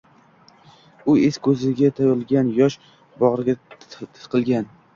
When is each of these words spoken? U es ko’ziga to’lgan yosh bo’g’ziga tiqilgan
U 1.11 1.13
es 1.27 1.37
ko’ziga 1.49 1.91
to’lgan 2.01 2.51
yosh 2.57 2.81
bo’g’ziga 3.23 3.57
tiqilgan 3.87 4.71